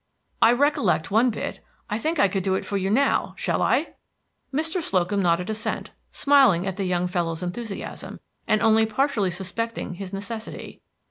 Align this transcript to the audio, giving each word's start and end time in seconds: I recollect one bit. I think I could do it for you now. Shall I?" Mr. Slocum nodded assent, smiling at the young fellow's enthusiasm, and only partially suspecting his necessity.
I 0.41 0.51
recollect 0.53 1.11
one 1.11 1.29
bit. 1.29 1.59
I 1.87 1.99
think 1.99 2.17
I 2.17 2.27
could 2.27 2.41
do 2.41 2.55
it 2.55 2.65
for 2.65 2.75
you 2.75 2.89
now. 2.89 3.35
Shall 3.37 3.61
I?" 3.61 3.93
Mr. 4.51 4.81
Slocum 4.81 5.21
nodded 5.21 5.51
assent, 5.51 5.91
smiling 6.09 6.65
at 6.65 6.75
the 6.75 6.85
young 6.85 7.05
fellow's 7.07 7.43
enthusiasm, 7.43 8.19
and 8.47 8.63
only 8.63 8.87
partially 8.87 9.29
suspecting 9.29 9.93
his 9.93 10.11
necessity. 10.11 10.81